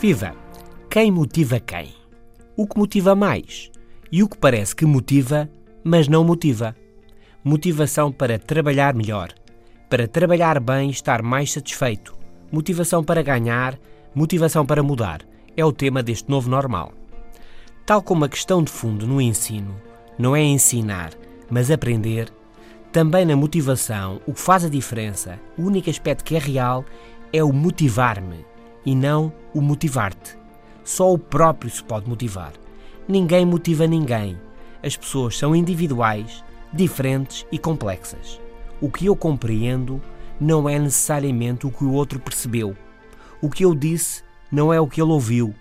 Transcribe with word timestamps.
Viva! 0.00 0.34
Quem 0.90 1.10
motiva 1.10 1.60
quem? 1.60 1.94
O 2.56 2.66
que 2.66 2.78
motiva 2.78 3.14
mais 3.14 3.70
e 4.10 4.22
o 4.22 4.28
que 4.28 4.36
parece 4.36 4.74
que 4.74 4.84
motiva, 4.84 5.48
mas 5.82 6.08
não 6.08 6.24
motiva. 6.24 6.76
Motivação 7.42 8.12
para 8.12 8.38
trabalhar 8.38 8.94
melhor, 8.94 9.32
para 9.88 10.06
trabalhar 10.08 10.60
bem 10.60 10.88
e 10.88 10.92
estar 10.92 11.22
mais 11.22 11.52
satisfeito. 11.52 12.14
Motivação 12.50 13.02
para 13.02 13.22
ganhar, 13.22 13.78
motivação 14.14 14.66
para 14.66 14.82
mudar. 14.82 15.22
É 15.56 15.64
o 15.64 15.72
tema 15.72 16.02
deste 16.02 16.28
novo 16.28 16.50
normal. 16.50 16.92
Tal 17.86 18.02
como 18.02 18.24
a 18.24 18.28
questão 18.28 18.62
de 18.62 18.70
fundo 18.70 19.06
no 19.06 19.20
ensino 19.20 19.74
não 20.18 20.34
é 20.34 20.42
ensinar, 20.42 21.12
mas 21.48 21.70
aprender, 21.70 22.32
também 22.92 23.24
na 23.24 23.36
motivação, 23.36 24.20
o 24.26 24.32
que 24.32 24.40
faz 24.40 24.64
a 24.64 24.68
diferença, 24.68 25.40
o 25.56 25.62
único 25.62 25.88
aspecto 25.88 26.24
que 26.24 26.36
é 26.36 26.38
real, 26.38 26.84
é 27.32 27.42
o 27.42 27.52
motivar-me 27.52 28.44
e 28.84 28.94
não 28.94 29.32
o 29.54 29.60
motivar-te. 29.60 30.36
Só 30.84 31.12
o 31.12 31.18
próprio 31.18 31.70
se 31.70 31.82
pode 31.82 32.08
motivar. 32.08 32.52
Ninguém 33.08 33.46
motiva 33.46 33.86
ninguém. 33.86 34.38
As 34.82 34.96
pessoas 34.96 35.38
são 35.38 35.56
individuais, 35.56 36.44
diferentes 36.72 37.46
e 37.50 37.58
complexas. 37.58 38.40
O 38.80 38.90
que 38.90 39.06
eu 39.06 39.16
compreendo 39.16 40.00
não 40.38 40.68
é 40.68 40.78
necessariamente 40.78 41.66
o 41.66 41.70
que 41.70 41.84
o 41.84 41.92
outro 41.92 42.20
percebeu. 42.20 42.76
O 43.40 43.48
que 43.48 43.64
eu 43.64 43.74
disse 43.74 44.22
não 44.52 44.72
é 44.72 44.80
o 44.80 44.86
que 44.86 45.00
ele 45.00 45.12
ouviu. 45.12 45.54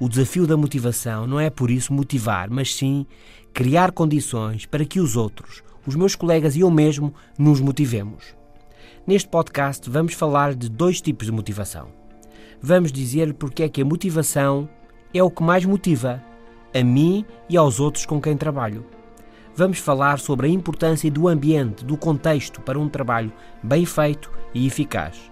O 0.00 0.08
desafio 0.08 0.46
da 0.46 0.56
motivação 0.56 1.26
não 1.26 1.38
é 1.38 1.50
por 1.50 1.70
isso 1.70 1.92
motivar, 1.92 2.48
mas 2.48 2.74
sim 2.74 3.06
criar 3.52 3.92
condições 3.92 4.66
para 4.66 4.84
que 4.84 4.98
os 4.98 5.16
outros, 5.16 5.62
os 5.86 5.94
meus 5.94 6.16
colegas 6.16 6.56
e 6.56 6.60
eu 6.60 6.70
mesmo, 6.70 7.14
nos 7.38 7.60
motivemos. 7.60 8.34
Neste 9.06 9.28
podcast 9.28 9.88
vamos 9.88 10.14
falar 10.14 10.54
de 10.54 10.68
dois 10.70 11.00
tipos 11.00 11.26
de 11.26 11.32
motivação 11.32 12.03
vamos 12.64 12.90
dizer-lhe 12.90 13.34
porque 13.34 13.64
é 13.64 13.68
que 13.68 13.82
a 13.82 13.84
motivação 13.84 14.66
é 15.12 15.22
o 15.22 15.30
que 15.30 15.42
mais 15.42 15.66
motiva 15.66 16.24
a 16.74 16.82
mim 16.82 17.22
e 17.46 17.58
aos 17.58 17.78
outros 17.78 18.06
com 18.06 18.18
quem 18.18 18.38
trabalho. 18.38 18.86
Vamos 19.54 19.78
falar 19.78 20.18
sobre 20.18 20.46
a 20.46 20.50
importância 20.50 21.10
do 21.10 21.28
ambiente, 21.28 21.84
do 21.84 21.94
contexto 21.94 22.62
para 22.62 22.78
um 22.78 22.88
trabalho 22.88 23.30
bem 23.62 23.84
feito 23.84 24.32
e 24.54 24.66
eficaz. 24.66 25.30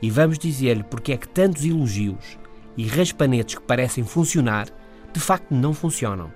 E 0.00 0.10
vamos 0.10 0.38
dizer-lhe 0.38 0.82
porque 0.82 1.12
é 1.12 1.18
que 1.18 1.28
tantos 1.28 1.66
elogios 1.66 2.38
e 2.78 2.86
raspanetes 2.86 3.56
que 3.56 3.62
parecem 3.62 4.02
funcionar, 4.02 4.66
de 5.12 5.20
facto 5.20 5.54
não 5.54 5.74
funcionam. 5.74 6.32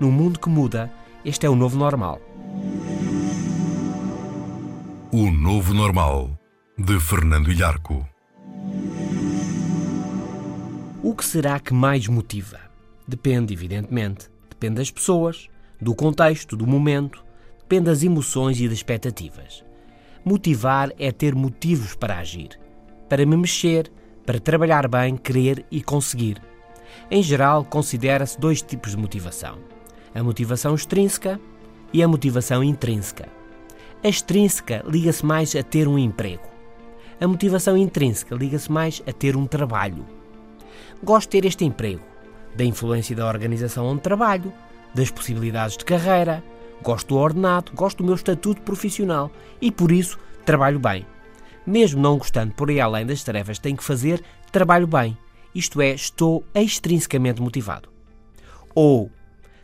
Num 0.00 0.10
mundo 0.10 0.40
que 0.40 0.48
muda, 0.48 0.92
este 1.24 1.46
é 1.46 1.48
o 1.48 1.54
novo 1.54 1.78
normal. 1.78 2.20
O 5.12 5.30
Novo 5.30 5.72
Normal, 5.72 6.36
de 6.76 6.98
Fernando 6.98 7.50
Ilharco. 7.50 8.17
O 11.00 11.14
que 11.14 11.24
será 11.24 11.60
que 11.60 11.72
mais 11.72 12.08
motiva? 12.08 12.58
Depende, 13.06 13.54
evidentemente. 13.54 14.28
Depende 14.50 14.76
das 14.76 14.90
pessoas, 14.90 15.48
do 15.80 15.94
contexto, 15.94 16.56
do 16.56 16.66
momento, 16.66 17.24
depende 17.60 17.84
das 17.84 18.02
emoções 18.02 18.60
e 18.60 18.64
das 18.64 18.78
expectativas. 18.78 19.64
Motivar 20.24 20.90
é 20.98 21.12
ter 21.12 21.36
motivos 21.36 21.94
para 21.94 22.18
agir, 22.18 22.58
para 23.08 23.24
me 23.24 23.36
mexer, 23.36 23.92
para 24.26 24.40
trabalhar 24.40 24.88
bem, 24.88 25.16
querer 25.16 25.64
e 25.70 25.80
conseguir. 25.80 26.42
Em 27.08 27.22
geral, 27.22 27.64
considera-se 27.64 28.38
dois 28.40 28.60
tipos 28.60 28.90
de 28.90 28.96
motivação: 28.96 29.56
a 30.12 30.20
motivação 30.20 30.74
extrínseca 30.74 31.40
e 31.92 32.02
a 32.02 32.08
motivação 32.08 32.64
intrínseca. 32.64 33.28
A 34.02 34.08
extrínseca 34.08 34.84
liga-se 34.84 35.24
mais 35.24 35.54
a 35.54 35.62
ter 35.62 35.86
um 35.86 35.96
emprego. 35.96 36.48
A 37.20 37.28
motivação 37.28 37.76
intrínseca 37.76 38.34
liga-se 38.34 38.70
mais 38.70 39.00
a 39.06 39.12
ter 39.12 39.36
um 39.36 39.46
trabalho. 39.46 40.17
Gosto 41.02 41.30
de 41.30 41.40
ter 41.40 41.46
este 41.46 41.64
emprego, 41.64 42.02
da 42.56 42.64
influência 42.64 43.14
da 43.14 43.26
organização 43.26 43.86
onde 43.86 44.00
trabalho, 44.00 44.52
das 44.92 45.10
possibilidades 45.10 45.76
de 45.76 45.84
carreira, 45.84 46.42
gosto 46.82 47.08
do 47.08 47.16
ordenado, 47.16 47.72
gosto 47.72 47.98
do 47.98 48.04
meu 48.04 48.14
estatuto 48.14 48.60
profissional 48.62 49.30
e 49.60 49.70
por 49.70 49.92
isso 49.92 50.18
trabalho 50.44 50.80
bem. 50.80 51.06
Mesmo 51.64 52.00
não 52.00 52.18
gostando 52.18 52.52
por 52.54 52.68
aí 52.68 52.80
além 52.80 53.06
das 53.06 53.22
tarefas 53.22 53.58
que 53.58 53.62
tenho 53.62 53.76
que 53.76 53.84
fazer, 53.84 54.22
trabalho 54.50 54.86
bem. 54.86 55.16
Isto 55.54 55.80
é, 55.80 55.90
estou 55.90 56.44
extrinsecamente 56.54 57.40
motivado. 57.40 57.88
Ou 58.74 59.10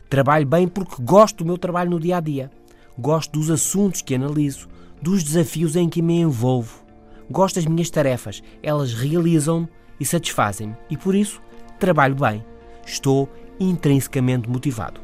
trabalho 0.09 0.47
bem 0.47 0.69
porque 0.69 1.03
gosto 1.03 1.39
do 1.39 1.47
meu 1.47 1.59
trabalho 1.59 1.91
no 1.91 2.01
dia 2.01 2.19
a 2.19 2.21
dia. 2.21 2.51
Gosto 2.97 3.33
dos 3.33 3.51
assuntos 3.51 4.03
que 4.03 4.15
analiso, 4.15 4.69
dos 5.03 5.25
desafios 5.25 5.75
em 5.75 5.89
que 5.89 6.01
me 6.01 6.21
envolvo. 6.21 6.85
Gosto 7.29 7.57
das 7.57 7.67
minhas 7.67 7.91
tarefas, 7.91 8.43
elas 8.63 8.93
realizam-me 8.93 9.69
e 10.05 10.07
satisfazem-me 10.07 10.77
e 10.91 10.99
por 10.99 11.15
isso 11.15 11.41
trabalho 11.81 12.15
bem. 12.15 12.45
Estou 12.87 13.27
intrinsecamente 13.59 14.49
motivado. 14.49 15.01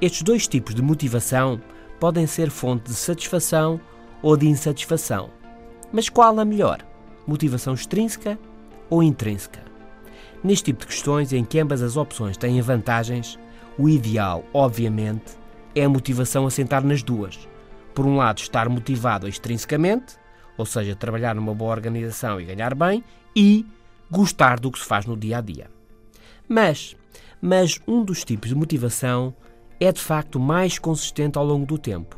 Estes 0.00 0.22
dois 0.22 0.46
tipos 0.46 0.72
de 0.72 0.80
motivação 0.80 1.60
podem 1.98 2.24
ser 2.24 2.48
fonte 2.48 2.84
de 2.84 2.94
satisfação 2.94 3.80
ou 4.22 4.36
de 4.36 4.46
insatisfação. 4.46 5.30
Mas 5.92 6.08
qual 6.08 6.38
a 6.38 6.44
melhor? 6.44 6.78
Motivação 7.26 7.74
extrínseca 7.74 8.38
ou 8.88 9.02
intrínseca? 9.02 9.64
Neste 10.44 10.66
tipo 10.66 10.80
de 10.80 10.86
questões 10.86 11.32
em 11.32 11.44
que 11.44 11.58
ambas 11.58 11.82
as 11.82 11.96
opções 11.96 12.36
têm 12.36 12.60
vantagens, 12.60 13.36
o 13.76 13.88
ideal, 13.88 14.44
obviamente, 14.52 15.32
é 15.74 15.84
a 15.84 15.88
motivação 15.88 16.46
a 16.46 16.50
sentar 16.50 16.84
nas 16.84 17.02
duas. 17.02 17.48
Por 17.92 18.06
um 18.06 18.16
lado, 18.16 18.38
estar 18.38 18.68
motivado 18.68 19.26
extrinsecamente, 19.26 20.16
ou 20.56 20.66
seja, 20.66 20.94
trabalhar 20.94 21.34
numa 21.34 21.54
boa 21.54 21.72
organização 21.72 22.40
e 22.40 22.44
ganhar 22.44 22.74
bem, 22.76 23.02
e 23.34 23.66
gostar 24.10 24.60
do 24.60 24.70
que 24.70 24.78
se 24.78 24.84
faz 24.84 25.06
no 25.06 25.16
dia 25.16 25.38
a 25.38 25.40
dia. 25.40 25.70
Mas, 26.48 26.96
mas 27.40 27.80
um 27.86 28.04
dos 28.04 28.24
tipos 28.24 28.48
de 28.48 28.54
motivação 28.54 29.34
é 29.80 29.90
de 29.90 30.00
facto 30.00 30.38
mais 30.38 30.78
consistente 30.78 31.38
ao 31.38 31.44
longo 31.44 31.66
do 31.66 31.78
tempo. 31.78 32.16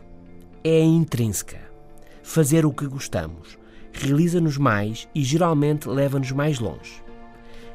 É 0.62 0.80
a 0.80 0.84
intrínseca. 0.84 1.60
Fazer 2.22 2.66
o 2.66 2.72
que 2.72 2.86
gostamos 2.86 3.58
realiza-nos 3.96 4.58
mais 4.58 5.08
e 5.14 5.22
geralmente 5.22 5.88
leva-nos 5.88 6.30
mais 6.32 6.58
longe. 6.58 7.02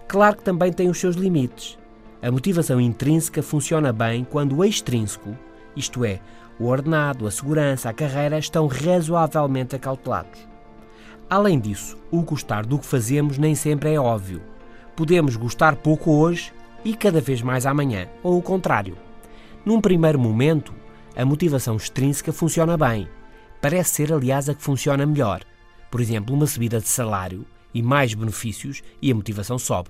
Claro 0.07 0.37
que 0.37 0.43
também 0.43 0.71
tem 0.71 0.89
os 0.89 0.99
seus 0.99 1.15
limites. 1.15 1.77
A 2.21 2.29
motivação 2.29 2.79
intrínseca 2.79 3.41
funciona 3.41 3.91
bem 3.91 4.23
quando 4.23 4.57
o 4.57 4.63
extrínseco, 4.63 5.35
isto 5.75 6.05
é, 6.05 6.19
o 6.59 6.65
ordenado, 6.65 7.25
a 7.25 7.31
segurança, 7.31 7.89
a 7.89 7.93
carreira, 7.93 8.37
estão 8.37 8.67
razoavelmente 8.67 9.75
acautelados. 9.75 10.50
Além 11.31 11.61
disso, 11.61 11.97
o 12.11 12.21
gostar 12.23 12.65
do 12.65 12.77
que 12.77 12.85
fazemos 12.85 13.37
nem 13.37 13.55
sempre 13.55 13.93
é 13.93 13.97
óbvio. 13.97 14.41
Podemos 14.97 15.37
gostar 15.37 15.77
pouco 15.77 16.11
hoje 16.11 16.51
e 16.83 16.93
cada 16.93 17.21
vez 17.21 17.41
mais 17.41 17.65
amanhã, 17.65 18.09
ou 18.21 18.37
o 18.37 18.41
contrário. 18.41 18.97
Num 19.63 19.79
primeiro 19.79 20.19
momento, 20.19 20.73
a 21.15 21.23
motivação 21.23 21.77
extrínseca 21.77 22.33
funciona 22.33 22.75
bem. 22.75 23.07
Parece 23.61 23.91
ser, 23.91 24.11
aliás, 24.11 24.49
a 24.49 24.53
que 24.53 24.61
funciona 24.61 25.05
melhor. 25.05 25.39
Por 25.89 26.01
exemplo, 26.01 26.35
uma 26.35 26.45
subida 26.45 26.81
de 26.81 26.89
salário 26.89 27.45
e 27.73 27.81
mais 27.81 28.13
benefícios 28.13 28.83
e 29.01 29.09
a 29.09 29.15
motivação 29.15 29.57
sobe. 29.57 29.87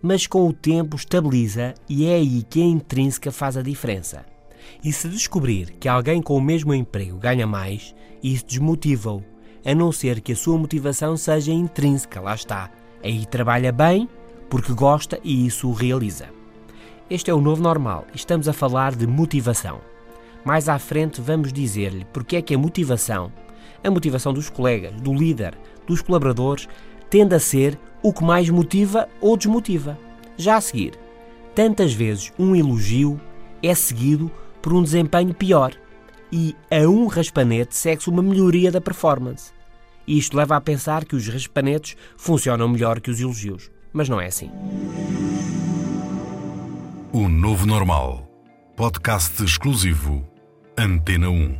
Mas 0.00 0.26
com 0.26 0.48
o 0.48 0.52
tempo 0.52 0.96
estabiliza 0.96 1.74
e 1.90 2.06
é 2.06 2.14
aí 2.14 2.42
que 2.42 2.62
a 2.62 2.64
intrínseca 2.64 3.30
faz 3.30 3.54
a 3.54 3.62
diferença. 3.62 4.24
E 4.82 4.90
se 4.94 5.10
descobrir 5.10 5.72
que 5.72 5.90
alguém 5.90 6.22
com 6.22 6.38
o 6.38 6.40
mesmo 6.40 6.72
emprego 6.72 7.18
ganha 7.18 7.46
mais, 7.46 7.94
isso 8.22 8.46
desmotiva-o 8.46 9.22
a 9.64 9.74
não 9.74 9.92
ser 9.92 10.20
que 10.20 10.32
a 10.32 10.36
sua 10.36 10.58
motivação 10.58 11.16
seja 11.16 11.52
intrínseca, 11.52 12.20
lá 12.20 12.34
está. 12.34 12.70
Aí 13.02 13.26
trabalha 13.26 13.72
bem 13.72 14.08
porque 14.48 14.72
gosta 14.72 15.18
e 15.22 15.46
isso 15.46 15.68
o 15.68 15.72
realiza. 15.72 16.28
Este 17.08 17.30
é 17.30 17.34
o 17.34 17.40
novo 17.40 17.62
normal 17.62 18.06
estamos 18.14 18.48
a 18.48 18.52
falar 18.52 18.94
de 18.94 19.06
motivação. 19.06 19.80
Mais 20.44 20.68
à 20.68 20.78
frente 20.78 21.20
vamos 21.20 21.52
dizer-lhe 21.52 22.06
porque 22.12 22.36
é 22.36 22.42
que 22.42 22.54
a 22.54 22.58
motivação, 22.58 23.32
a 23.82 23.90
motivação 23.90 24.32
dos 24.32 24.48
colegas, 24.48 24.94
do 25.00 25.12
líder, 25.12 25.56
dos 25.86 26.00
colaboradores, 26.00 26.68
tende 27.08 27.34
a 27.34 27.40
ser 27.40 27.78
o 28.02 28.12
que 28.12 28.24
mais 28.24 28.48
motiva 28.48 29.08
ou 29.20 29.36
desmotiva. 29.36 29.98
Já 30.36 30.56
a 30.56 30.60
seguir, 30.60 30.94
tantas 31.54 31.92
vezes 31.92 32.32
um 32.38 32.56
elogio 32.56 33.20
é 33.62 33.74
seguido 33.74 34.30
por 34.62 34.72
um 34.72 34.82
desempenho 34.82 35.34
pior 35.34 35.74
e 36.32 36.54
a 36.70 36.88
um 36.88 37.06
raspanete 37.06 37.74
segue-se 37.76 38.08
uma 38.08 38.22
melhoria 38.22 38.70
da 38.70 38.80
performance. 38.80 39.52
e 40.06 40.18
isto 40.18 40.36
leva 40.36 40.56
a 40.56 40.60
pensar 40.60 41.04
que 41.04 41.14
os 41.14 41.28
raspanetes 41.28 41.96
funcionam 42.16 42.68
melhor 42.68 43.00
que 43.00 43.10
os 43.10 43.20
elogios. 43.20 43.70
Mas 43.92 44.08
não 44.08 44.20
é 44.20 44.26
assim. 44.26 44.50
O 47.12 47.28
Novo 47.28 47.66
Normal. 47.66 48.28
Podcast 48.76 49.42
exclusivo. 49.44 50.26
Antena 50.76 51.28
1. 51.28 51.56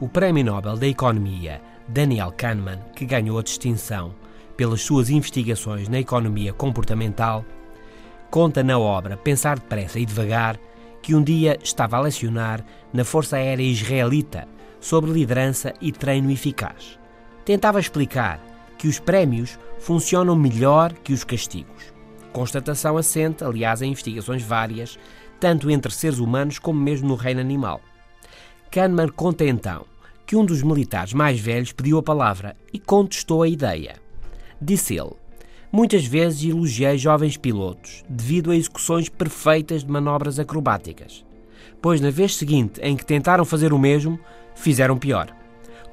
O 0.00 0.08
Prémio 0.08 0.44
Nobel 0.44 0.76
da 0.76 0.86
Economia 0.86 1.60
Daniel 1.88 2.32
Kahneman, 2.32 2.78
que 2.94 3.04
ganhou 3.04 3.38
a 3.38 3.42
distinção 3.42 4.14
pelas 4.56 4.82
suas 4.82 5.10
investigações 5.10 5.88
na 5.88 5.98
economia 5.98 6.52
comportamental, 6.52 7.44
conta 8.30 8.62
na 8.62 8.78
obra 8.78 9.16
Pensar 9.16 9.58
Depressa 9.58 9.98
e 9.98 10.06
Devagar 10.06 10.58
que 11.02 11.14
um 11.14 11.22
dia 11.22 11.58
estava 11.62 11.96
a 11.96 12.00
lecionar 12.00 12.64
na 12.92 13.04
Força 13.04 13.36
Aérea 13.36 13.62
Israelita 13.62 14.46
sobre 14.80 15.10
liderança 15.10 15.74
e 15.80 15.92
treino 15.92 16.30
eficaz. 16.30 16.98
Tentava 17.44 17.80
explicar 17.80 18.40
que 18.78 18.88
os 18.88 18.98
prémios 18.98 19.58
funcionam 19.78 20.36
melhor 20.36 20.92
que 20.92 21.12
os 21.12 21.24
castigos. 21.24 21.92
Constatação 22.32 22.96
assente, 22.96 23.44
aliás, 23.44 23.82
em 23.82 23.90
investigações 23.90 24.42
várias, 24.42 24.98
tanto 25.38 25.70
entre 25.70 25.92
seres 25.92 26.18
humanos 26.18 26.58
como 26.58 26.80
mesmo 26.80 27.08
no 27.08 27.14
reino 27.14 27.40
animal. 27.40 27.80
Kahneman 28.70 29.08
conta 29.08 29.44
então 29.44 29.84
que 30.26 30.36
um 30.36 30.44
dos 30.44 30.62
militares 30.62 31.12
mais 31.12 31.40
velhos 31.40 31.72
pediu 31.72 31.98
a 31.98 32.02
palavra 32.02 32.56
e 32.72 32.78
contestou 32.78 33.42
a 33.42 33.48
ideia. 33.48 33.96
Disse 34.62 34.94
ele: 34.96 35.16
Muitas 35.72 36.04
vezes 36.04 36.50
elogiei 36.50 36.98
jovens 36.98 37.36
pilotos 37.36 38.02
devido 38.08 38.50
a 38.50 38.56
execuções 38.56 39.08
perfeitas 39.08 39.84
de 39.84 39.90
manobras 39.90 40.40
acrobáticas, 40.40 41.24
pois 41.80 42.00
na 42.00 42.10
vez 42.10 42.36
seguinte 42.36 42.80
em 42.82 42.96
que 42.96 43.06
tentaram 43.06 43.44
fazer 43.44 43.72
o 43.72 43.78
mesmo, 43.78 44.18
fizeram 44.56 44.98
pior. 44.98 45.28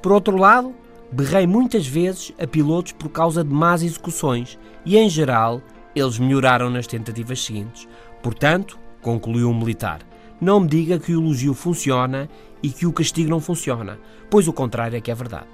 Por 0.02 0.12
outro 0.12 0.36
lado, 0.36 0.74
berrei 1.12 1.46
muitas 1.46 1.86
vezes 1.86 2.34
a 2.40 2.48
pilotos 2.48 2.94
por 2.94 3.10
causa 3.10 3.44
de 3.44 3.54
más 3.54 3.84
execuções 3.84 4.58
e, 4.84 4.98
em 4.98 5.08
geral, 5.08 5.62
eles 5.96 6.18
melhoraram 6.18 6.72
nas 6.72 6.88
tentativas 6.88 7.40
seguintes. 7.46 7.88
Portanto, 8.24 8.80
concluiu 9.00 9.52
o 9.52 9.54
militar, 9.54 10.00
não 10.42 10.60
me 10.60 10.68
diga 10.68 10.98
que 10.98 11.16
o 11.16 11.22
elogio 11.22 11.54
funciona 11.54 12.28
e 12.64 12.70
que 12.70 12.88
o 12.88 12.94
castigo 12.94 13.30
não 13.30 13.40
funciona, 13.40 14.00
pois 14.28 14.48
o 14.48 14.54
contrário 14.54 14.98
é 14.98 15.02
que 15.02 15.12
é 15.12 15.16
verdade. 15.16 15.46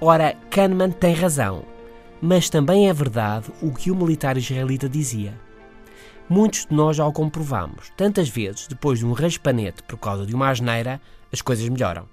Ora, 0.00 0.36
Kahneman 0.48 0.92
tem 0.92 1.12
razão 1.12 1.64
mas 2.20 2.48
também 2.48 2.88
é 2.88 2.92
verdade 2.92 3.50
o 3.62 3.72
que 3.72 3.90
o 3.90 3.96
militar 3.96 4.36
israelita 4.36 4.88
dizia. 4.88 5.38
Muitos 6.28 6.66
de 6.66 6.74
nós 6.74 6.96
já 6.96 7.06
o 7.06 7.12
comprovamos. 7.12 7.92
Tantas 7.96 8.28
vezes, 8.28 8.66
depois 8.66 8.98
de 8.98 9.06
um 9.06 9.12
raspanete 9.12 9.82
por 9.84 9.96
causa 9.96 10.26
de 10.26 10.34
uma 10.34 10.48
asneira, 10.48 11.00
as 11.32 11.40
coisas 11.40 11.68
melhoram. 11.68 12.08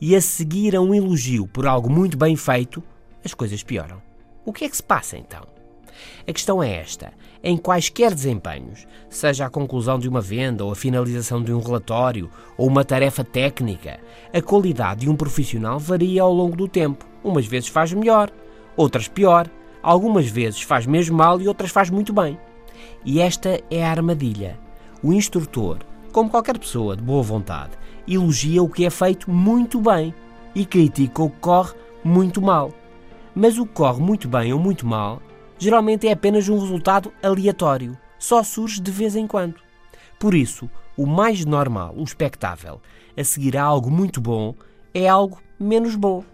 E 0.00 0.14
a 0.14 0.20
seguir 0.20 0.76
a 0.76 0.80
um 0.80 0.94
elogio 0.94 1.46
por 1.46 1.66
algo 1.66 1.90
muito 1.90 2.18
bem 2.18 2.36
feito, 2.36 2.82
as 3.24 3.32
coisas 3.32 3.62
pioram. 3.62 4.02
O 4.44 4.52
que 4.52 4.64
é 4.64 4.68
que 4.68 4.76
se 4.76 4.82
passa 4.82 5.16
então? 5.16 5.46
A 6.26 6.32
questão 6.32 6.62
é 6.62 6.76
esta: 6.76 7.12
em 7.42 7.56
quaisquer 7.56 8.14
desempenhos, 8.14 8.86
seja 9.08 9.46
a 9.46 9.50
conclusão 9.50 9.98
de 9.98 10.08
uma 10.08 10.20
venda 10.20 10.64
ou 10.64 10.72
a 10.72 10.76
finalização 10.76 11.42
de 11.42 11.52
um 11.52 11.60
relatório 11.60 12.30
ou 12.56 12.66
uma 12.66 12.84
tarefa 12.84 13.24
técnica, 13.24 14.00
a 14.32 14.42
qualidade 14.42 15.00
de 15.00 15.10
um 15.10 15.16
profissional 15.16 15.78
varia 15.78 16.22
ao 16.22 16.32
longo 16.32 16.56
do 16.56 16.68
tempo. 16.68 17.06
Umas 17.22 17.46
vezes 17.46 17.68
faz 17.68 17.92
melhor, 17.92 18.30
outras 18.76 19.08
pior, 19.08 19.48
algumas 19.82 20.28
vezes 20.28 20.62
faz 20.62 20.86
mesmo 20.86 21.16
mal 21.16 21.40
e 21.40 21.48
outras 21.48 21.70
faz 21.70 21.90
muito 21.90 22.12
bem. 22.12 22.38
E 23.04 23.20
esta 23.20 23.60
é 23.70 23.84
a 23.84 23.90
armadilha. 23.90 24.58
O 25.02 25.12
instrutor, 25.12 25.78
como 26.12 26.30
qualquer 26.30 26.58
pessoa 26.58 26.96
de 26.96 27.02
boa 27.02 27.22
vontade, 27.22 27.72
elogia 28.06 28.62
o 28.62 28.68
que 28.68 28.84
é 28.84 28.90
feito 28.90 29.30
muito 29.30 29.80
bem 29.80 30.14
e 30.54 30.64
critica 30.64 31.22
o 31.22 31.30
que 31.30 31.38
corre 31.38 31.74
muito 32.04 32.42
mal. 32.42 32.72
Mas 33.34 33.58
o 33.58 33.66
que 33.66 33.72
corre 33.72 34.00
muito 34.00 34.28
bem 34.28 34.52
ou 34.52 34.58
muito 34.58 34.86
mal 34.86 35.22
geralmente 35.58 36.08
é 36.08 36.12
apenas 36.12 36.48
um 36.48 36.58
resultado 36.58 37.12
aleatório, 37.22 37.96
só 38.18 38.42
surge 38.42 38.80
de 38.80 38.90
vez 38.90 39.14
em 39.14 39.26
quando. 39.26 39.56
Por 40.18 40.34
isso, 40.34 40.70
o 40.96 41.06
mais 41.06 41.44
normal, 41.44 41.94
o 41.96 42.02
expectável, 42.02 42.80
a 43.16 43.22
seguir 43.22 43.58
a 43.58 43.62
algo 43.62 43.90
muito 43.90 44.22
bom, 44.22 44.54
é 44.94 45.06
algo 45.06 45.38
menos 45.58 45.94
bom 45.94 46.24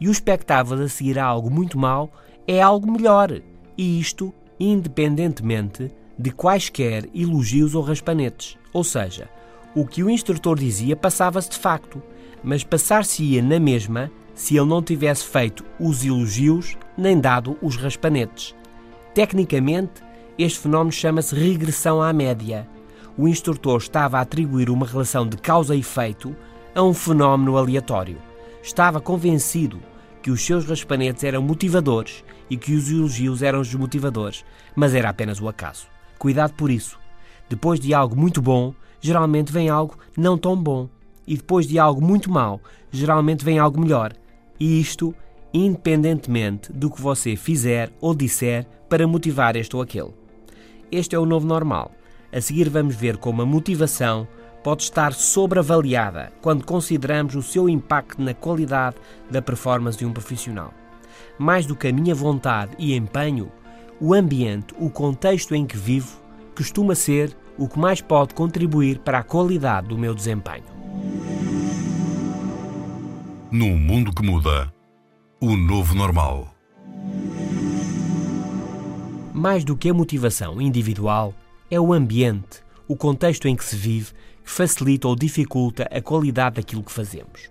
e 0.00 0.08
o 0.08 0.12
expectável 0.12 0.82
a 0.82 0.88
seguir 0.88 1.18
a 1.18 1.24
algo 1.24 1.50
muito 1.50 1.78
mau 1.78 2.10
é 2.46 2.60
algo 2.60 2.90
melhor, 2.90 3.40
e 3.76 4.00
isto 4.00 4.32
independentemente 4.58 5.90
de 6.18 6.30
quaisquer 6.30 7.08
elogios 7.14 7.74
ou 7.74 7.82
raspanetes. 7.82 8.56
Ou 8.72 8.82
seja, 8.82 9.28
o 9.74 9.86
que 9.86 10.02
o 10.02 10.10
instrutor 10.10 10.58
dizia 10.58 10.96
passava-se 10.96 11.50
de 11.50 11.58
facto, 11.58 12.02
mas 12.42 12.64
passar-se-ia 12.64 13.42
na 13.42 13.60
mesma 13.60 14.10
se 14.34 14.56
ele 14.56 14.66
não 14.66 14.82
tivesse 14.82 15.24
feito 15.24 15.64
os 15.78 16.04
elogios 16.04 16.76
nem 16.96 17.20
dado 17.20 17.56
os 17.62 17.76
raspanetes. 17.76 18.54
Tecnicamente, 19.14 20.02
este 20.38 20.60
fenómeno 20.60 20.92
chama-se 20.92 21.34
regressão 21.34 22.00
à 22.00 22.12
média. 22.12 22.68
O 23.16 23.26
instrutor 23.26 23.78
estava 23.78 24.18
a 24.18 24.20
atribuir 24.20 24.70
uma 24.70 24.86
relação 24.86 25.26
de 25.26 25.36
causa 25.36 25.74
e 25.74 25.80
efeito 25.80 26.36
a 26.74 26.82
um 26.82 26.94
fenómeno 26.94 27.56
aleatório. 27.56 28.27
Estava 28.62 29.00
convencido 29.00 29.80
que 30.22 30.30
os 30.30 30.44
seus 30.44 30.64
raspanetes 30.64 31.24
eram 31.24 31.42
motivadores 31.42 32.24
e 32.50 32.56
que 32.56 32.74
os 32.74 32.90
elogios 32.90 33.42
eram 33.42 33.62
desmotivadores, 33.62 34.44
mas 34.74 34.94
era 34.94 35.08
apenas 35.08 35.40
o 35.40 35.48
acaso. 35.48 35.86
Cuidado 36.18 36.54
por 36.54 36.70
isso. 36.70 36.98
Depois 37.48 37.78
de 37.80 37.94
algo 37.94 38.16
muito 38.16 38.42
bom, 38.42 38.74
geralmente 39.00 39.52
vem 39.52 39.68
algo 39.68 39.96
não 40.16 40.36
tão 40.36 40.56
bom. 40.56 40.88
E 41.26 41.36
depois 41.36 41.66
de 41.66 41.78
algo 41.78 42.00
muito 42.00 42.30
mau, 42.30 42.60
geralmente 42.90 43.44
vem 43.44 43.58
algo 43.58 43.80
melhor. 43.80 44.12
E 44.58 44.80
isto 44.80 45.14
independentemente 45.52 46.72
do 46.72 46.90
que 46.90 47.00
você 47.00 47.36
fizer 47.36 47.90
ou 48.00 48.14
disser 48.14 48.66
para 48.88 49.06
motivar 49.06 49.56
este 49.56 49.74
ou 49.76 49.82
aquele. 49.82 50.12
Este 50.90 51.14
é 51.14 51.18
o 51.18 51.26
novo 51.26 51.46
normal. 51.46 51.92
A 52.32 52.40
seguir 52.40 52.68
vamos 52.68 52.94
ver 52.94 53.16
como 53.16 53.42
a 53.42 53.46
motivação 53.46 54.26
pode 54.68 54.82
estar 54.82 55.14
sobreavaliada 55.14 56.30
quando 56.42 56.62
consideramos 56.62 57.34
o 57.34 57.42
seu 57.42 57.70
impacto 57.70 58.20
na 58.20 58.34
qualidade 58.34 58.96
da 59.30 59.40
performance 59.40 59.96
de 59.96 60.04
um 60.04 60.12
profissional. 60.12 60.74
Mais 61.38 61.64
do 61.64 61.74
que 61.74 61.88
a 61.88 61.92
minha 61.92 62.14
vontade 62.14 62.72
e 62.78 62.94
empenho, 62.94 63.50
o 63.98 64.12
ambiente, 64.12 64.74
o 64.78 64.90
contexto 64.90 65.54
em 65.54 65.64
que 65.64 65.74
vivo, 65.74 66.20
costuma 66.54 66.94
ser 66.94 67.34
o 67.56 67.66
que 67.66 67.78
mais 67.78 68.02
pode 68.02 68.34
contribuir 68.34 68.98
para 68.98 69.20
a 69.20 69.22
qualidade 69.22 69.88
do 69.88 69.96
meu 69.96 70.14
desempenho. 70.14 70.66
Num 73.50 73.74
mundo 73.74 74.12
que 74.12 74.22
muda, 74.22 74.70
o 75.40 75.56
novo 75.56 75.94
normal. 75.94 76.46
Mais 79.32 79.64
do 79.64 79.74
que 79.74 79.88
a 79.88 79.94
motivação 79.94 80.60
individual, 80.60 81.32
é 81.70 81.80
o 81.80 81.90
ambiente, 81.90 82.62
o 82.86 82.94
contexto 82.94 83.48
em 83.48 83.56
que 83.56 83.64
se 83.64 83.76
vive 83.76 84.12
facilita 84.50 85.06
ou 85.06 85.14
dificulta 85.14 85.88
a 85.90 86.00
qualidade 86.00 86.56
daquilo 86.56 86.82
que 86.82 86.92
fazemos. 86.92 87.50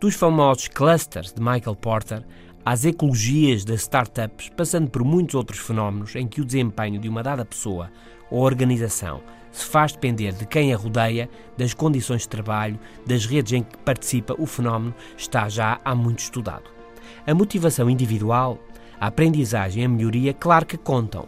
Dos 0.00 0.14
famosos 0.14 0.68
clusters 0.68 1.32
de 1.32 1.40
Michael 1.40 1.76
Porter 1.76 2.24
às 2.64 2.84
ecologias 2.84 3.64
das 3.64 3.82
startups, 3.82 4.50
passando 4.56 4.90
por 4.90 5.04
muitos 5.04 5.34
outros 5.34 5.60
fenómenos 5.60 6.16
em 6.16 6.26
que 6.26 6.40
o 6.40 6.44
desempenho 6.44 6.98
de 6.98 7.08
uma 7.08 7.22
dada 7.22 7.44
pessoa 7.44 7.92
ou 8.30 8.42
organização 8.42 9.22
se 9.52 9.64
faz 9.64 9.92
depender 9.92 10.32
de 10.32 10.44
quem 10.46 10.74
a 10.74 10.76
rodeia, 10.76 11.30
das 11.56 11.72
condições 11.72 12.22
de 12.22 12.28
trabalho, 12.28 12.78
das 13.06 13.24
redes 13.24 13.52
em 13.52 13.62
que 13.62 13.78
participa, 13.78 14.34
o 14.38 14.46
fenómeno 14.46 14.94
está 15.16 15.48
já 15.48 15.80
há 15.84 15.94
muito 15.94 16.18
estudado. 16.18 16.70
A 17.26 17.34
motivação 17.34 17.88
individual, 17.88 18.58
a 19.00 19.06
aprendizagem 19.06 19.82
e 19.82 19.86
a 19.86 19.88
melhoria, 19.88 20.34
claro 20.34 20.66
que 20.66 20.76
contam. 20.76 21.26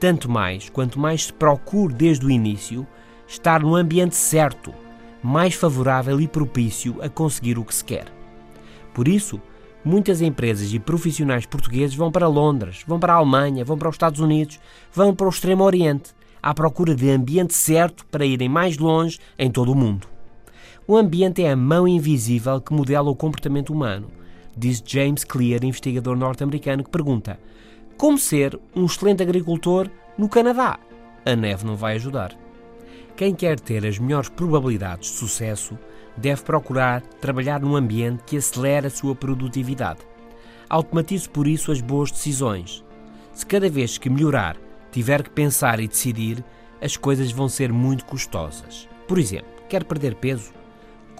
Tanto 0.00 0.30
mais 0.30 0.70
quanto 0.70 0.98
mais 0.98 1.24
se 1.24 1.32
procure 1.32 1.92
desde 1.92 2.24
o 2.24 2.30
início 2.30 2.86
estar 3.28 3.62
no 3.62 3.76
ambiente 3.76 4.16
certo, 4.16 4.74
mais 5.22 5.54
favorável 5.54 6.20
e 6.20 6.26
propício 6.26 6.96
a 7.02 7.08
conseguir 7.08 7.58
o 7.58 7.64
que 7.64 7.74
se 7.74 7.84
quer. 7.84 8.06
Por 8.94 9.06
isso, 9.06 9.40
muitas 9.84 10.22
empresas 10.22 10.72
e 10.72 10.78
profissionais 10.78 11.44
portugueses 11.44 11.94
vão 11.94 12.10
para 12.10 12.26
Londres, 12.26 12.82
vão 12.86 12.98
para 12.98 13.12
a 13.12 13.16
Alemanha, 13.16 13.64
vão 13.64 13.76
para 13.76 13.88
os 13.88 13.94
Estados 13.94 14.20
Unidos, 14.20 14.58
vão 14.92 15.14
para 15.14 15.26
o 15.26 15.30
Extremo 15.30 15.62
Oriente, 15.62 16.14
à 16.42 16.54
procura 16.54 16.94
de 16.94 17.10
ambiente 17.10 17.54
certo 17.54 18.06
para 18.06 18.24
irem 18.24 18.48
mais 18.48 18.78
longe 18.78 19.18
em 19.38 19.50
todo 19.50 19.72
o 19.72 19.76
mundo. 19.76 20.08
O 20.86 20.96
ambiente 20.96 21.44
é 21.44 21.52
a 21.52 21.56
mão 21.56 21.86
invisível 21.86 22.60
que 22.60 22.72
modela 22.72 23.10
o 23.10 23.14
comportamento 23.14 23.72
humano, 23.72 24.08
diz 24.56 24.82
James 24.84 25.22
Clear, 25.22 25.62
investigador 25.62 26.16
norte-americano, 26.16 26.82
que 26.82 26.90
pergunta: 26.90 27.38
como 27.98 28.16
ser 28.16 28.58
um 28.74 28.86
excelente 28.86 29.22
agricultor 29.22 29.90
no 30.16 30.28
Canadá? 30.28 30.78
A 31.26 31.36
neve 31.36 31.66
não 31.66 31.76
vai 31.76 31.96
ajudar. 31.96 32.47
Quem 33.18 33.34
quer 33.34 33.58
ter 33.58 33.84
as 33.84 33.98
melhores 33.98 34.28
probabilidades 34.28 35.10
de 35.10 35.16
sucesso 35.16 35.76
deve 36.16 36.40
procurar 36.42 37.02
trabalhar 37.20 37.58
num 37.58 37.74
ambiente 37.74 38.22
que 38.24 38.36
acelere 38.36 38.86
a 38.86 38.90
sua 38.90 39.12
produtividade. 39.12 39.98
Automatize 40.68 41.28
por 41.28 41.48
isso 41.48 41.72
as 41.72 41.80
boas 41.80 42.12
decisões. 42.12 42.84
Se 43.32 43.44
cada 43.44 43.68
vez 43.68 43.98
que 43.98 44.08
melhorar 44.08 44.56
tiver 44.92 45.24
que 45.24 45.30
pensar 45.30 45.80
e 45.80 45.88
decidir, 45.88 46.44
as 46.80 46.96
coisas 46.96 47.32
vão 47.32 47.48
ser 47.48 47.72
muito 47.72 48.04
custosas. 48.04 48.88
Por 49.08 49.18
exemplo, 49.18 49.50
quer 49.68 49.82
perder 49.82 50.14
peso? 50.14 50.52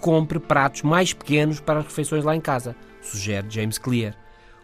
compre 0.01 0.39
pratos 0.39 0.83
mais 0.83 1.13
pequenos 1.13 1.59
para 1.59 1.81
as 1.81 1.87
refeições 1.87 2.23
lá 2.23 2.37
em 2.37 2.41
casa, 2.41 2.77
sugere 3.03 3.51
James 3.51 3.77
Clear. 3.77 4.15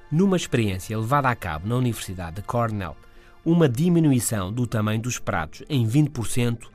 Numa 0.09 0.37
experiência 0.37 0.97
levada 0.97 1.29
a 1.29 1.35
cabo 1.35 1.67
na 1.67 1.75
Universidade 1.75 2.37
de 2.37 2.43
Cornell, 2.43 2.97
uma 3.45 3.69
diminuição 3.69 4.53
do 4.53 4.69
tamanho 4.69 5.03
dos 5.03 5.19
pratos 5.19 5.65
em 5.69 5.85
20% 5.85 6.73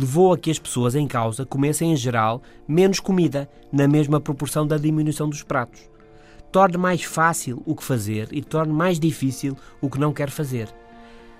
levou 0.00 0.32
a 0.32 0.38
que 0.38 0.50
as 0.50 0.58
pessoas 0.58 0.94
em 0.94 1.06
causa 1.06 1.44
comessem, 1.44 1.92
em 1.92 1.96
geral, 1.96 2.42
menos 2.66 3.00
comida, 3.00 3.50
na 3.70 3.86
mesma 3.86 4.18
proporção 4.18 4.66
da 4.66 4.78
diminuição 4.78 5.28
dos 5.28 5.42
pratos. 5.42 5.82
Torne 6.50 6.78
mais 6.78 7.02
fácil 7.02 7.62
o 7.66 7.76
que 7.76 7.84
fazer 7.84 8.28
e 8.32 8.42
torne 8.42 8.72
mais 8.72 8.98
difícil 8.98 9.56
o 9.80 9.90
que 9.90 10.00
não 10.00 10.12
quer 10.12 10.30
fazer. 10.30 10.68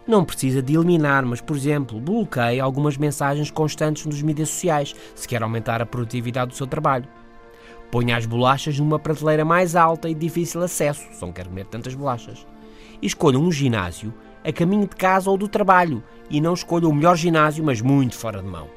Não 0.07 0.25
precisa 0.25 0.63
de 0.63 0.75
eliminar, 0.75 1.25
mas, 1.25 1.41
por 1.41 1.57
exemplo, 1.57 1.99
bloqueie 1.99 2.61
algumas 2.61 2.99
mensagens 2.99 3.51
constantes 3.51 4.05
nos 4.05 4.21
mídias 4.21 4.51
sociais, 4.51 4.95
se 5.15 5.27
quer 5.27 5.43
aumentar 5.43 5.81
a 5.81 5.87
produtividade 5.87 6.51
do 6.51 6.57
seu 6.57 6.67
trabalho. 6.67 7.09
Ponha 7.91 8.17
as 8.17 8.27
bolachas 8.27 8.79
numa 8.79 8.99
prateleira 8.99 9.45
mais 9.45 9.75
alta 9.75 10.09
e 10.09 10.15
difícil 10.15 10.63
acesso, 10.63 11.03
se 11.13 11.23
não 11.23 11.33
quer 11.33 11.47
comer 11.47 11.67
tantas 11.67 11.95
bolachas. 11.95 12.47
E 13.01 13.07
escolha 13.07 13.39
um 13.39 13.51
ginásio 13.51 14.13
a 14.45 14.53
caminho 14.53 14.87
de 14.87 14.97
casa 14.97 15.31
ou 15.31 15.37
do 15.37 15.49
trabalho 15.49 16.03
e 16.31 16.41
não 16.41 16.55
escolha 16.55 16.89
o 16.89 16.95
melhor 16.95 17.17
ginásio, 17.17 17.65
mas 17.65 17.81
muito 17.81 18.17
fora 18.17 18.43
de 18.43 18.49
mão. 18.49 18.69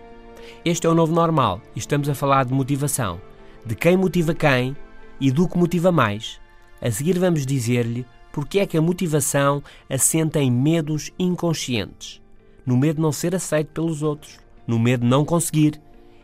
Este 0.66 0.88
é 0.88 0.90
o 0.90 0.96
novo 0.96 1.14
normal 1.14 1.62
e 1.76 1.80
estamos 1.80 2.10
a 2.10 2.16
falar 2.16 2.46
de 2.46 2.54
motivação, 2.54 3.22
de 3.66 3.76
quem 3.76 3.96
motiva 3.96 4.34
quem 4.34 4.76
e 5.20 5.32
do 5.32 5.48
que 5.48 5.58
motiva 5.58 5.92
mais. 5.92 6.40
A 6.82 6.92
seguir 6.92 7.18
vamos 7.18 7.46
dizer-lhe 7.46 8.06
porque 8.32 8.60
é 8.60 8.66
que 8.66 8.78
a 8.78 8.82
motivação 8.82 9.64
assenta 9.90 10.40
em 10.40 10.52
medos 10.52 11.12
inconscientes, 11.20 12.22
no 12.66 12.76
medo 12.76 12.96
de 12.96 13.02
não 13.02 13.12
ser 13.12 13.36
aceito 13.36 13.72
pelos 13.72 14.02
outros, 14.02 14.40
no 14.68 14.80
medo 14.80 15.02
de 15.02 15.08
não 15.08 15.24
conseguir 15.24 15.80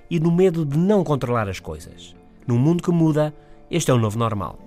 e 0.10 0.20
no 0.20 0.32
medo 0.32 0.66
de 0.66 0.78
não 0.78 1.04
controlar 1.04 1.48
as 1.48 1.60
coisas. 1.60 2.16
Num 2.48 2.58
mundo 2.58 2.82
que 2.82 2.92
muda, 2.92 3.34
este 3.70 3.92
é 3.92 3.94
o 3.94 3.98
novo 4.00 4.18
normal. 4.18 4.58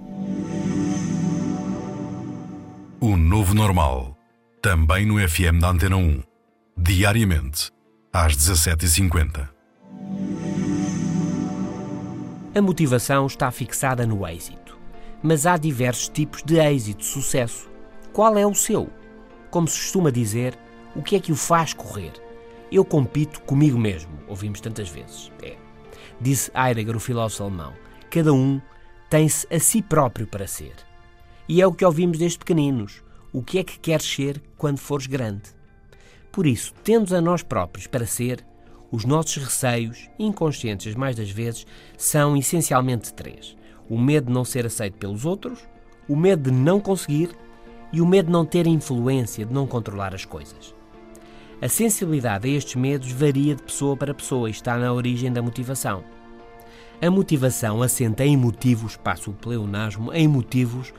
O 3.01 3.17
novo 3.17 3.53
normal 3.53 4.17
também 4.63 5.05
no 5.05 5.19
FM 5.19 5.59
da 5.61 5.71
Antena 5.71 5.97
1. 5.97 6.23
Diariamente, 6.77 7.73
às 8.13 8.37
17h50. 8.37 9.49
A 12.55 12.63
motivação 12.63 13.27
está 13.27 13.51
fixada 13.51 14.07
no 14.07 14.25
êxito. 14.25 14.79
Mas 15.21 15.47
há 15.47 15.57
diversos 15.57 16.09
tipos 16.09 16.45
de 16.45 16.61
êxito, 16.61 17.05
sucesso. 17.05 17.69
Qual 18.13 18.39
é 18.39 18.47
o 18.47 18.55
seu? 18.55 18.89
Como 19.51 19.67
se 19.67 19.81
costuma 19.81 20.13
dizer, 20.13 20.57
o 20.95 21.03
que 21.03 21.17
é 21.17 21.21
que 21.21 21.33
o 21.33 21.37
faz 21.37 21.75
correr? 21.75 22.13
Eu 22.71 22.85
compito 22.85 23.41
comigo 23.41 23.77
mesmo, 23.77 24.13
ouvimos 24.29 24.61
tantas 24.61 24.89
vezes. 24.89 25.33
É. 25.43 25.57
Disse 26.21 26.53
Heidegger, 26.55 26.97
o 26.97 27.01
filósofo 27.01 27.43
alemão. 27.43 27.73
Cada 28.09 28.33
um 28.33 28.61
tem-se 29.11 29.45
a 29.53 29.59
si 29.59 29.83
próprio 29.83 30.25
para 30.25 30.47
ser. 30.47 30.75
E 31.49 31.61
é 31.61 31.67
o 31.67 31.73
que 31.73 31.85
ouvimos 31.85 32.17
desde 32.17 32.39
pequeninos 32.39 33.03
o 33.33 33.43
que 33.43 33.59
é 33.59 33.65
que 33.65 33.79
queres 33.79 34.07
ser 34.07 34.43
quando 34.57 34.79
fores 34.79 35.07
grande. 35.07 35.51
Por 36.31 36.47
isso, 36.47 36.73
tendo 36.85 37.15
a 37.17 37.21
nós 37.21 37.43
próprios 37.43 37.87
para 37.87 38.07
ser, 38.07 38.45
os 38.91 39.05
nossos 39.05 39.43
receios, 39.43 40.11
inconscientes 40.19 40.95
mais 40.95 41.17
das 41.17 41.31
vezes, 41.31 41.67
são 41.97 42.37
essencialmente 42.37 43.13
três: 43.15 43.57
o 43.89 43.99
medo 43.99 44.27
de 44.27 44.33
não 44.33 44.45
ser 44.45 44.67
aceito 44.67 44.99
pelos 44.99 45.25
outros, 45.25 45.67
o 46.09 46.15
medo 46.15 46.51
de 46.51 46.57
não 46.57 46.79
conseguir 46.79 47.31
e 47.93 48.01
o 48.01 48.07
medo 48.07 48.27
de 48.27 48.33
não 48.33 48.45
ter 48.45 48.67
influência, 48.67 49.47
de 49.47 49.53
não 49.53 49.67
controlar 49.67 50.15
as 50.15 50.25
coisas. 50.25 50.75
A 51.61 51.69
sensibilidade 51.69 52.49
a 52.49 52.53
estes 52.53 52.75
medos 52.75 53.13
varia 53.13 53.55
de 53.55 53.63
pessoa 53.63 53.97
para 53.97 54.15
pessoa 54.15 54.49
e 54.49 54.53
está 54.53 54.77
na 54.77 54.93
origem 54.93 55.33
da 55.33 55.41
motivação. 55.41 56.03
A 57.01 57.11
motivação 57.11 57.83
assenta 57.83 58.25
em 58.25 58.37
motivos, 58.37 58.97
passo 58.97 59.31
o 59.31 59.35
pleonasmo, 59.35 60.13
em 60.13 60.27
motivos 60.27 60.93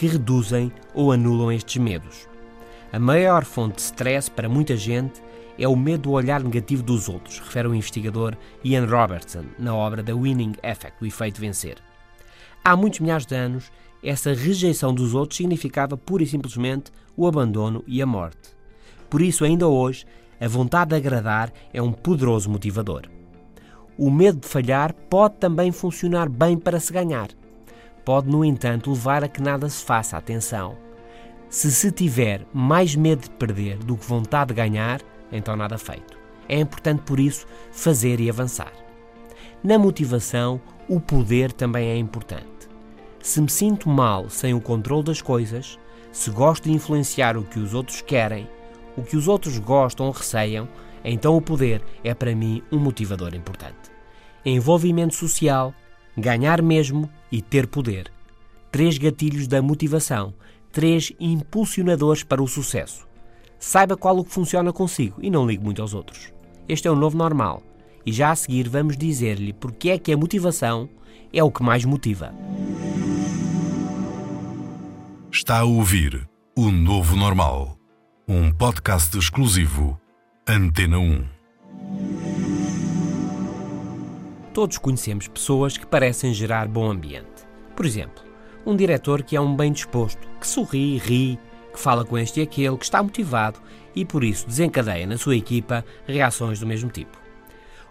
que 0.00 0.06
reduzem 0.06 0.72
ou 0.94 1.12
anulam 1.12 1.52
estes 1.52 1.76
medos. 1.76 2.26
A 2.90 2.98
maior 2.98 3.44
fonte 3.44 3.74
de 3.74 3.82
stress 3.82 4.30
para 4.30 4.48
muita 4.48 4.74
gente 4.74 5.20
é 5.58 5.68
o 5.68 5.76
medo 5.76 6.04
do 6.04 6.12
olhar 6.12 6.42
negativo 6.42 6.82
dos 6.82 7.06
outros, 7.06 7.38
refere 7.38 7.68
o 7.68 7.74
investigador 7.74 8.34
Ian 8.64 8.86
Robertson 8.86 9.44
na 9.58 9.74
obra 9.74 10.02
The 10.02 10.14
Winning 10.14 10.54
Effect, 10.62 10.94
o 11.02 11.06
efeito 11.06 11.38
vencer. 11.38 11.76
Há 12.64 12.74
muitos 12.74 13.00
milhares 13.00 13.26
de 13.26 13.34
anos, 13.34 13.70
essa 14.02 14.32
rejeição 14.32 14.94
dos 14.94 15.12
outros 15.14 15.36
significava 15.36 15.98
pura 15.98 16.22
e 16.22 16.26
simplesmente 16.26 16.90
o 17.14 17.26
abandono 17.26 17.84
e 17.86 18.00
a 18.00 18.06
morte. 18.06 18.56
Por 19.10 19.20
isso, 19.20 19.44
ainda 19.44 19.68
hoje, 19.68 20.06
a 20.40 20.48
vontade 20.48 20.88
de 20.88 20.96
agradar 20.96 21.52
é 21.74 21.82
um 21.82 21.92
poderoso 21.92 22.48
motivador. 22.48 23.02
O 23.98 24.10
medo 24.10 24.40
de 24.40 24.48
falhar 24.48 24.94
pode 24.94 25.34
também 25.34 25.70
funcionar 25.70 26.30
bem 26.30 26.56
para 26.56 26.80
se 26.80 26.90
ganhar 26.90 27.28
pode, 28.10 28.28
no 28.28 28.44
entanto, 28.44 28.90
levar 28.90 29.22
a 29.22 29.28
que 29.28 29.40
nada 29.40 29.68
se 29.68 29.84
faça. 29.84 30.16
Atenção! 30.16 30.76
Se 31.48 31.70
se 31.70 31.92
tiver 31.92 32.44
mais 32.52 32.96
medo 32.96 33.22
de 33.22 33.30
perder 33.30 33.76
do 33.78 33.96
que 33.96 34.04
vontade 34.04 34.48
de 34.48 34.54
ganhar, 34.54 35.00
então 35.30 35.54
nada 35.54 35.78
feito. 35.78 36.18
É 36.48 36.58
importante, 36.58 37.02
por 37.02 37.20
isso, 37.20 37.46
fazer 37.70 38.18
e 38.18 38.28
avançar. 38.28 38.72
Na 39.62 39.78
motivação, 39.78 40.60
o 40.88 40.98
poder 40.98 41.52
também 41.52 41.88
é 41.88 41.96
importante. 41.96 42.68
Se 43.22 43.40
me 43.40 43.48
sinto 43.48 43.88
mal 43.88 44.28
sem 44.28 44.54
o 44.54 44.60
controle 44.60 45.04
das 45.04 45.22
coisas, 45.22 45.78
se 46.10 46.32
gosto 46.32 46.64
de 46.64 46.72
influenciar 46.72 47.36
o 47.36 47.44
que 47.44 47.60
os 47.60 47.74
outros 47.74 48.00
querem, 48.00 48.50
o 48.96 49.04
que 49.04 49.16
os 49.16 49.28
outros 49.28 49.56
gostam 49.60 50.06
ou 50.06 50.12
receiam, 50.12 50.68
então 51.04 51.36
o 51.36 51.40
poder 51.40 51.80
é 52.02 52.12
para 52.12 52.34
mim 52.34 52.60
um 52.72 52.78
motivador 52.80 53.36
importante. 53.36 53.88
Envolvimento 54.44 55.14
social 55.14 55.72
ganhar 56.20 56.62
mesmo 56.62 57.08
e 57.30 57.40
ter 57.40 57.66
poder. 57.66 58.12
Três 58.70 58.98
gatilhos 58.98 59.48
da 59.48 59.60
motivação, 59.60 60.34
três 60.70 61.12
impulsionadores 61.18 62.22
para 62.22 62.42
o 62.42 62.48
sucesso. 62.48 63.08
Saiba 63.58 63.96
qual 63.96 64.18
o 64.18 64.24
que 64.24 64.32
funciona 64.32 64.72
consigo 64.72 65.16
e 65.20 65.30
não 65.30 65.46
ligue 65.46 65.64
muito 65.64 65.82
aos 65.82 65.94
outros. 65.94 66.32
Este 66.68 66.88
é 66.88 66.90
o 66.90 66.96
novo 66.96 67.16
normal 67.16 67.62
e 68.04 68.12
já 68.12 68.30
a 68.30 68.36
seguir 68.36 68.68
vamos 68.68 68.96
dizer-lhe 68.96 69.52
porque 69.52 69.90
é 69.90 69.98
que 69.98 70.12
a 70.12 70.16
motivação 70.16 70.88
é 71.32 71.42
o 71.42 71.50
que 71.50 71.62
mais 71.62 71.84
motiva. 71.84 72.34
Está 75.32 75.60
a 75.60 75.64
ouvir 75.64 76.28
o 76.56 76.70
Novo 76.70 77.16
Normal, 77.16 77.76
um 78.26 78.50
podcast 78.50 79.16
exclusivo 79.16 79.98
Antena 80.46 80.98
1. 80.98 82.39
Todos 84.52 84.78
conhecemos 84.78 85.28
pessoas 85.28 85.76
que 85.76 85.86
parecem 85.86 86.34
gerar 86.34 86.66
bom 86.66 86.90
ambiente. 86.90 87.46
Por 87.76 87.86
exemplo, 87.86 88.24
um 88.66 88.74
diretor 88.74 89.22
que 89.22 89.36
é 89.36 89.40
um 89.40 89.54
bem 89.54 89.72
disposto, 89.72 90.26
que 90.40 90.46
sorri, 90.46 90.98
ri, 90.98 91.38
que 91.72 91.78
fala 91.78 92.04
com 92.04 92.18
este 92.18 92.40
e 92.40 92.42
aquele, 92.42 92.76
que 92.76 92.84
está 92.84 93.00
motivado 93.00 93.60
e 93.94 94.04
por 94.04 94.24
isso 94.24 94.48
desencadeia 94.48 95.06
na 95.06 95.16
sua 95.16 95.36
equipa 95.36 95.84
reações 96.04 96.58
do 96.58 96.66
mesmo 96.66 96.90
tipo. 96.90 97.16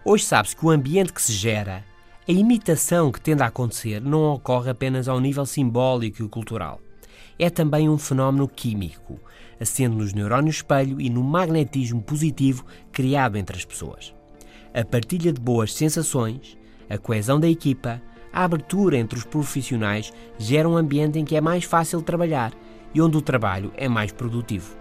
Hoje 0.04 0.26
sabe-se 0.26 0.56
que 0.56 0.66
o 0.66 0.70
ambiente 0.70 1.14
que 1.14 1.22
se 1.22 1.32
gera, 1.32 1.86
a 2.28 2.32
imitação 2.32 3.10
que 3.10 3.22
tende 3.22 3.42
a 3.42 3.48
acontecer, 3.48 4.02
não 4.02 4.34
ocorre 4.34 4.70
apenas 4.70 5.08
ao 5.08 5.20
nível 5.20 5.46
simbólico 5.46 6.24
e 6.24 6.28
cultural. 6.28 6.82
É 7.38 7.50
também 7.50 7.88
um 7.88 7.98
fenómeno 7.98 8.50
químico, 8.50 9.18
assente 9.62 9.96
nos 9.96 10.14
neurónios 10.14 10.58
espelho 10.58 11.00
e 11.00 11.10
no 11.10 11.24
magnetismo 11.24 12.02
positivo 12.02 12.66
criado 12.92 13.38
entre 13.38 13.56
as 13.56 13.64
pessoas 13.64 14.19
a 14.74 14.84
partilha 14.84 15.34
de 15.34 15.40
boas 15.40 15.74
sensações, 15.74 16.58
a 16.90 16.98
coesão 16.98 17.40
da 17.40 17.48
equipa, 17.48 18.02
a 18.32 18.44
abertura 18.44 18.98
entre 18.98 19.18
os 19.18 19.26
profissionais 19.26 20.14
gera 20.38 20.70
um 20.70 20.78
ambiente 20.78 21.18
em 21.18 21.26
que 21.26 21.36
é 21.36 21.42
mais 21.42 21.64
fácil 21.64 22.02
trabalhar 22.02 22.54
e 22.94 23.02
onde 23.02 23.18
o 23.18 23.22
trabalho 23.22 23.72
é 23.76 23.88
mais 23.88 24.12
produtivo. 24.12 24.78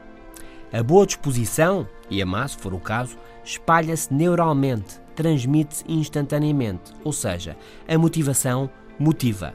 A 0.72 0.82
boa 0.82 1.06
disposição, 1.06 1.88
e 2.10 2.20
a 2.20 2.26
má 2.26 2.46
se 2.46 2.56
for 2.56 2.74
o 2.74 2.80
caso, 2.80 3.16
espalha-se 3.42 4.12
neuralmente, 4.12 5.00
transmite-se 5.14 5.84
instantaneamente, 5.88 6.92
ou 7.02 7.12
seja, 7.12 7.56
a 7.86 7.96
motivação 7.96 8.68
motiva 8.98 9.54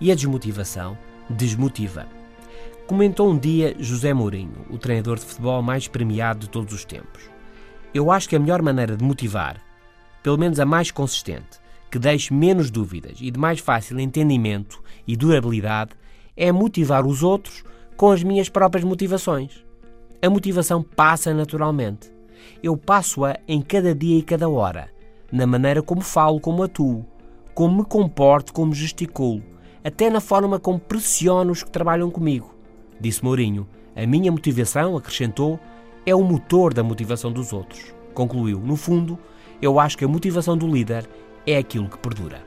e 0.00 0.12
a 0.12 0.14
desmotivação 0.14 0.96
desmotiva. 1.28 2.06
Comentou 2.86 3.30
um 3.30 3.38
dia 3.38 3.74
José 3.78 4.12
Mourinho, 4.14 4.66
o 4.70 4.78
treinador 4.78 5.16
de 5.16 5.24
futebol 5.24 5.62
mais 5.62 5.88
premiado 5.88 6.40
de 6.40 6.48
todos 6.48 6.72
os 6.72 6.84
tempos. 6.84 7.22
Eu 7.92 8.10
acho 8.10 8.28
que 8.28 8.36
a 8.36 8.38
melhor 8.38 8.62
maneira 8.62 8.96
de 8.96 9.04
motivar 9.04 9.60
pelo 10.22 10.38
menos 10.38 10.60
a 10.60 10.64
mais 10.64 10.90
consistente, 10.90 11.60
que 11.90 11.98
deixe 11.98 12.32
menos 12.32 12.70
dúvidas 12.70 13.18
e 13.20 13.30
de 13.30 13.38
mais 13.38 13.60
fácil 13.60 14.00
entendimento 14.00 14.82
e 15.06 15.16
durabilidade, 15.16 15.92
é 16.36 16.50
motivar 16.50 17.06
os 17.06 17.22
outros 17.22 17.64
com 17.96 18.10
as 18.10 18.22
minhas 18.22 18.48
próprias 18.48 18.84
motivações. 18.84 19.64
A 20.20 20.30
motivação 20.30 20.82
passa 20.82 21.34
naturalmente. 21.34 22.10
Eu 22.62 22.76
passo-a 22.76 23.38
em 23.46 23.60
cada 23.60 23.94
dia 23.94 24.18
e 24.18 24.22
cada 24.22 24.48
hora, 24.48 24.88
na 25.30 25.46
maneira 25.46 25.82
como 25.82 26.00
falo, 26.00 26.40
como 26.40 26.62
atuo, 26.62 27.04
como 27.54 27.78
me 27.78 27.84
comporto, 27.84 28.52
como 28.52 28.74
gesticulo, 28.74 29.42
até 29.84 30.08
na 30.08 30.20
forma 30.20 30.58
como 30.58 30.78
pressiono 30.78 31.52
os 31.52 31.62
que 31.62 31.70
trabalham 31.70 32.10
comigo. 32.10 32.54
Disse 33.00 33.24
Mourinho. 33.24 33.66
A 33.94 34.06
minha 34.06 34.32
motivação, 34.32 34.96
acrescentou, 34.96 35.60
é 36.06 36.14
o 36.14 36.22
motor 36.22 36.72
da 36.72 36.82
motivação 36.82 37.30
dos 37.30 37.52
outros. 37.52 37.94
Concluiu. 38.14 38.58
No 38.58 38.76
fundo, 38.76 39.18
eu 39.62 39.78
acho 39.78 39.96
que 39.96 40.04
a 40.04 40.08
motivação 40.08 40.58
do 40.58 40.66
líder 40.66 41.08
é 41.46 41.56
aquilo 41.56 41.88
que 41.88 41.96
perdura. 41.96 42.42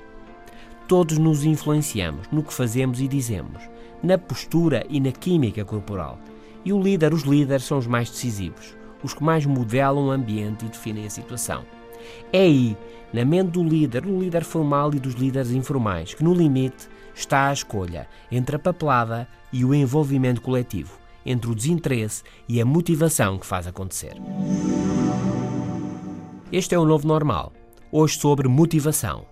Todos 0.86 1.18
nos 1.18 1.46
influenciamos 1.46 2.28
no 2.30 2.44
que 2.44 2.54
fazemos 2.54 3.00
e 3.00 3.08
dizemos, 3.08 3.64
na 4.04 4.18
postura 4.18 4.86
e 4.90 5.00
na 5.00 5.14
química 5.14 5.64
corporal. 5.64 6.20
E 6.66 6.74
o 6.74 6.82
líder, 6.82 7.14
os 7.14 7.24
líderes 7.24 7.64
são 7.64 7.78
os 7.78 7.88
mais 7.88 8.10
decisivos, 8.10 8.76
os 9.02 9.14
que 9.14 9.24
mais 9.24 9.46
modelam 9.46 10.08
o 10.08 10.12
ambiente 10.12 10.66
e 10.66 10.70
definem 10.70 11.06
a 11.06 11.10
situação. 11.10 11.64
É 12.34 12.40
aí, 12.40 12.78
na 13.14 13.24
mente 13.24 13.52
do 13.52 13.64
líder, 13.64 14.02
do 14.02 14.20
líder 14.20 14.44
formal 14.44 14.94
e 14.94 15.00
dos 15.00 15.14
líderes 15.14 15.52
informais, 15.52 16.14
que 16.14 16.24
no 16.24 16.34
limite 16.34 16.90
está 17.16 17.48
a 17.48 17.54
escolha 17.54 18.08
entre 18.30 18.58
a 18.58 18.60
papelada 18.60 19.26
e 19.54 19.64
o 19.64 19.74
envolvimento 19.74 20.42
coletivo, 20.42 21.00
entre 21.26 21.50
o 21.50 21.56
desinteresse 21.56 22.24
e 22.48 22.60
a 22.60 22.66
motivação 22.66 23.40
que 23.40 23.46
faz 23.46 23.66
acontecer. 23.66 24.16
Este 26.58 26.74
é 26.74 26.80
o 26.80 26.86
novo 26.86 27.06
normal. 27.06 27.52
Hoje 27.92 28.18
sobre 28.18 28.48
motivação. 28.48 29.26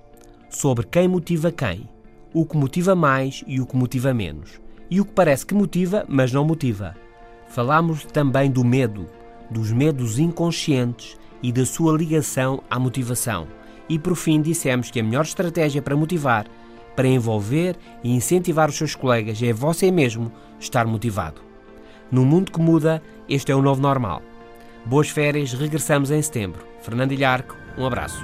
Sobre 0.50 0.86
quem 0.86 1.08
motiva 1.08 1.54
quem, 1.54 1.88
o 2.34 2.46
que 2.46 2.58
motiva 2.58 2.96
mais 2.96 3.46
e 3.48 3.62
o 3.62 3.66
que 3.66 3.78
motiva 3.78 4.14
menos, 4.14 4.60
e 4.92 5.00
o 5.00 5.06
que 5.06 5.14
parece 5.14 5.46
que 5.46 5.54
motiva, 5.54 6.04
mas 6.10 6.34
não 6.34 6.44
motiva. 6.44 6.98
Falamos 7.48 8.04
também 8.04 8.52
do 8.52 8.62
medo, 8.62 9.08
dos 9.50 9.72
medos 9.72 10.20
inconscientes 10.20 11.18
e 11.42 11.50
da 11.54 11.66
sua 11.66 11.98
ligação 11.98 12.62
à 12.70 12.78
motivação. 12.78 13.48
E 13.88 13.98
por 13.98 14.18
fim 14.18 14.42
dissemos 14.42 14.92
que 14.92 15.00
a 15.00 15.04
melhor 15.04 15.24
estratégia 15.24 15.82
para 15.82 15.96
motivar, 15.96 16.46
para 16.94 17.08
envolver 17.08 17.78
e 18.04 18.14
incentivar 18.14 18.68
os 18.68 18.76
seus 18.76 18.96
colegas 18.96 19.42
é 19.42 19.54
você 19.54 19.90
mesmo 19.90 20.30
estar 20.60 20.86
motivado. 20.86 21.42
No 22.12 22.26
mundo 22.26 22.52
que 22.52 22.60
muda, 22.60 23.02
este 23.30 23.50
é 23.50 23.56
o 23.56 23.62
novo 23.62 23.82
normal. 23.82 24.22
Boas 24.86 25.10
férias, 25.10 25.54
regressamos 25.54 26.12
em 26.12 26.22
setembro. 26.22 26.66
Fernando 26.82 27.14
Ilharco, 27.14 27.56
um 27.78 27.86
abraço. 27.86 28.24